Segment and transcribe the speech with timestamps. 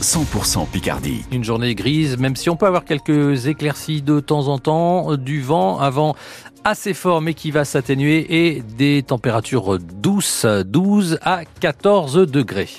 [0.00, 1.24] 100% Picardie.
[1.32, 5.40] Une journée grise, même si on peut avoir quelques éclaircies de temps en temps, du
[5.40, 6.14] vent avant
[6.64, 12.70] assez fort mais qui va s'atténuer et des températures douces, 12 à 14 degrés.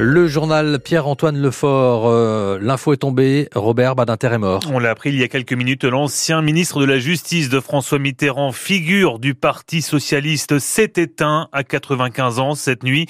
[0.00, 4.60] Le journal Pierre-Antoine Lefort, euh, l'info est tombée, Robert Badinter est mort.
[4.72, 7.98] On l'a appris il y a quelques minutes, l'ancien ministre de la Justice de François
[7.98, 13.06] Mitterrand, figure du Parti Socialiste, s'est éteint à 95 ans cette nuit.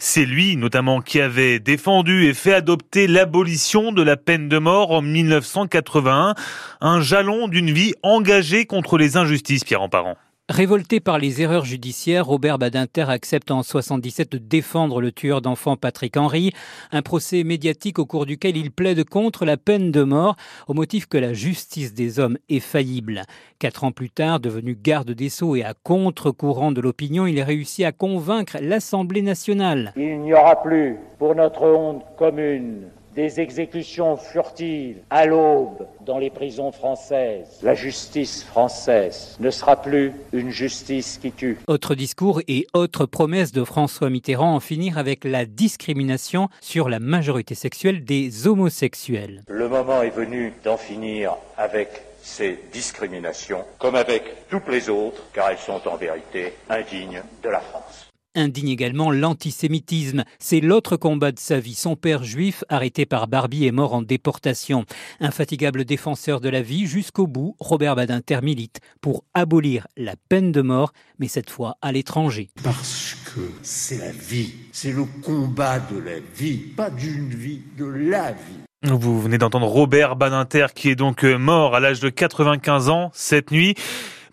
[0.00, 4.90] C'est lui notamment qui avait défendu et fait adopter l'abolition de la peine de mort
[4.90, 6.34] en 1981,
[6.80, 10.16] un jalon d'une vie engagée contre les injustices, Pierre Parent.
[10.52, 15.78] Révolté par les erreurs judiciaires, Robert Badinter accepte en 77 de défendre le tueur d'enfants
[15.78, 16.52] Patrick Henry,
[16.90, 20.36] un procès médiatique au cours duquel il plaide contre la peine de mort
[20.68, 23.22] au motif que la justice des hommes est faillible.
[23.60, 27.86] Quatre ans plus tard, devenu garde des Sceaux et à contre-courant de l'opinion, il réussit
[27.86, 29.94] à convaincre l'Assemblée nationale.
[29.96, 36.30] Il n'y aura plus, pour notre honte commune, des exécutions furtives à l'aube dans les
[36.30, 37.58] prisons françaises.
[37.62, 41.58] La justice française ne sera plus une justice qui tue.
[41.66, 47.00] Autre discours et autre promesse de François Mitterrand en finir avec la discrimination sur la
[47.00, 49.42] majorité sexuelle des homosexuels.
[49.48, 51.88] Le moment est venu d'en finir avec
[52.22, 57.60] ces discriminations, comme avec toutes les autres, car elles sont en vérité indignes de la
[57.60, 60.24] France indigne également l'antisémitisme.
[60.38, 61.74] C'est l'autre combat de sa vie.
[61.74, 64.84] Son père juif, arrêté par Barbie, est mort en déportation.
[65.20, 70.62] Infatigable défenseur de la vie jusqu'au bout, Robert Badinter milite pour abolir la peine de
[70.62, 72.50] mort, mais cette fois à l'étranger.
[72.62, 77.86] Parce que c'est la vie, c'est le combat de la vie, pas d'une vie, de
[77.86, 78.62] la vie.
[78.84, 83.52] Vous venez d'entendre Robert Badinter qui est donc mort à l'âge de 95 ans cette
[83.52, 83.76] nuit.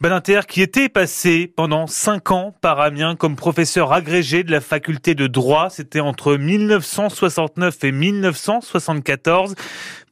[0.01, 5.13] Badinter qui était passé pendant cinq ans par Amiens comme professeur agrégé de la faculté
[5.13, 5.69] de droit.
[5.69, 9.55] C'était entre 1969 et 1974.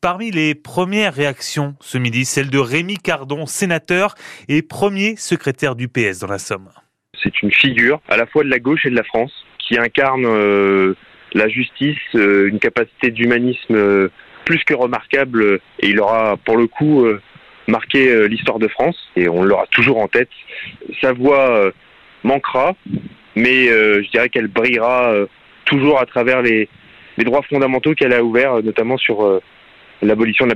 [0.02, 4.16] Parmi les premières réactions ce midi, celle de Rémi Cardon, sénateur
[4.50, 6.68] et premier secrétaire du PS dans la Somme.
[7.24, 10.26] C'est une figure à la fois de la gauche et de la France qui incarne
[10.26, 10.96] euh,
[11.32, 14.10] la justice, euh, une capacité d'humanisme euh,
[14.44, 17.06] plus que remarquable et il aura pour le coup
[17.68, 20.30] marqué euh, l'histoire de France et on l'aura toujours en tête.
[21.02, 21.72] Sa voix euh,
[22.24, 22.76] manquera,
[23.36, 25.14] mais euh, je dirais qu'elle brillera
[25.66, 26.70] toujours à travers les,
[27.18, 29.42] les droits fondamentaux qu'elle a ouverts, notamment sur
[30.02, 30.54] l'abolition de,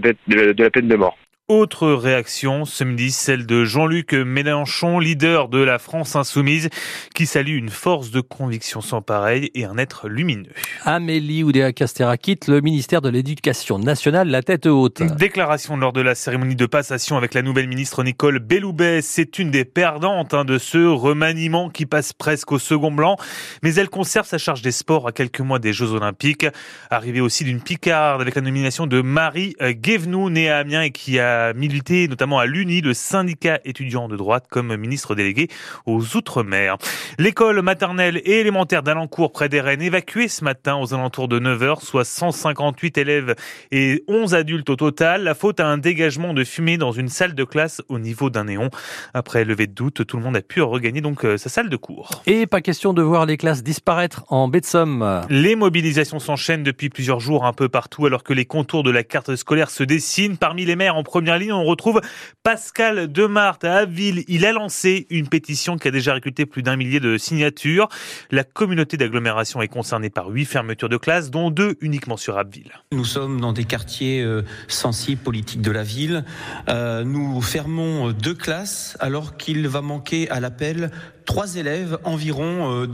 [0.53, 1.17] de la peine de mort.
[1.51, 6.69] Autre réaction ce midi, celle de Jean-Luc Mélenchon, leader de la France insoumise,
[7.13, 10.53] qui salue une force de conviction sans pareil et un être lumineux.
[10.85, 15.03] Amélie Oudéa Castera quitte le ministère de l'Éducation nationale, la tête haute.
[15.17, 19.01] Déclaration lors de la cérémonie de passation avec la nouvelle ministre Nicole Belloubet.
[19.01, 23.17] C'est une des perdantes hein, de ce remaniement qui passe presque au second blanc,
[23.61, 26.47] mais elle conserve sa charge des sports à quelques mois des Jeux Olympiques.
[26.89, 31.19] Arrivée aussi d'une picarde avec la nomination de Marie Guévenoux, née à Amiens et qui
[31.19, 35.47] a milité notamment à l'UNI, le syndicat étudiant de droite, comme ministre délégué
[35.85, 36.77] aux Outre-mer.
[37.17, 41.83] L'école maternelle et élémentaire d'Alencourt près des Rennes évacuée ce matin aux alentours de 9h,
[41.83, 43.35] soit 158 élèves
[43.71, 45.23] et 11 adultes au total.
[45.23, 48.45] La faute à un dégagement de fumée dans une salle de classe au niveau d'un
[48.45, 48.69] néon.
[49.13, 51.77] Après levé de doute, tout le monde a pu regagner donc euh, sa salle de
[51.77, 52.23] cours.
[52.25, 55.21] Et pas question de voir les classes disparaître en baie de Somme.
[55.29, 59.03] Les mobilisations s'enchaînent depuis plusieurs jours un peu partout alors que les contours de la
[59.03, 60.37] carte scolaire se dessinent.
[60.37, 62.01] Parmi les maires en première ligne, on retrouve
[62.41, 64.23] Pascal Demarthe à Abbeville.
[64.27, 67.89] Il a lancé une pétition qui a déjà récolté plus d'un millier de signatures.
[68.31, 72.71] La communauté d'agglomération est concernée par huit fermetures de classes, dont deux uniquement sur Abbeville.
[72.91, 76.25] Nous sommes dans des quartiers euh, sensibles politiques de la ville.
[76.69, 80.89] Euh, nous fermons deux classes alors qu'il va manquer à l'appel
[81.25, 82.87] trois élèves environ euh,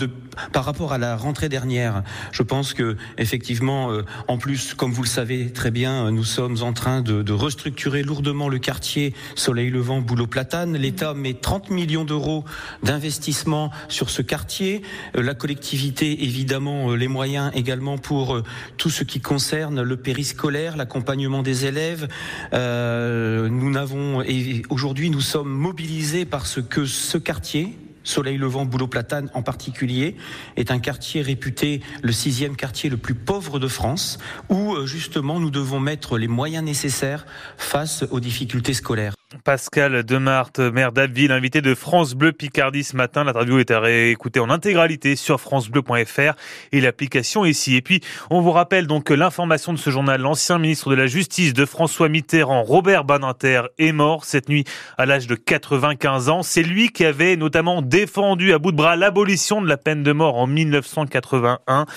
[0.53, 2.03] par rapport à la rentrée dernière.
[2.31, 6.57] Je pense que effectivement, euh, en plus, comme vous le savez très bien, nous sommes
[6.61, 10.75] en train de, de restructurer lourdement le quartier Soleil Levant, Boulot Platane.
[10.75, 12.43] L'État met 30 millions d'euros
[12.83, 14.81] d'investissement sur ce quartier.
[15.15, 18.41] Euh, la collectivité, évidemment, les moyens également pour
[18.77, 22.07] tout ce qui concerne le périscolaire, l'accompagnement des élèves.
[22.53, 27.77] Euh, nous n'avons et aujourd'hui nous sommes mobilisés parce que ce quartier
[28.07, 30.15] Soleil Levant, Boulot Platane en particulier,
[30.55, 34.17] est un quartier réputé le sixième quartier le plus pauvre de France,
[34.49, 37.25] où euh, justement nous devons mettre les moyens nécessaires
[37.57, 39.13] face aux difficultés scolaires.
[39.43, 43.25] Pascal Demarthe, maire d'Abbeville, invité de France Bleu Picardie ce matin.
[43.25, 46.33] L'interview est à réécouter en intégralité sur francebleu.fr
[46.71, 47.75] et l'application ici.
[47.75, 47.99] Et puis,
[48.29, 52.07] on vous rappelle donc l'information de ce journal, l'ancien ministre de la Justice de François
[52.07, 54.63] Mitterrand, Robert Badinter, est mort cette nuit
[54.97, 56.41] à l'âge de 95 ans.
[56.41, 60.11] C'est lui qui avait notamment défendu à bout de bras l'abolition de la peine de
[60.11, 61.87] mort en 1981.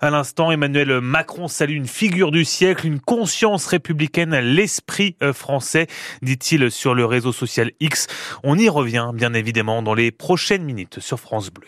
[0.00, 5.88] À l'instant, Emmanuel Macron salue une figure du siècle, une conscience républicaine, l'esprit euh, français,
[6.22, 8.06] dit-il sur le réseau social X.
[8.44, 11.66] On y revient bien évidemment dans les prochaines minutes sur France Bleu.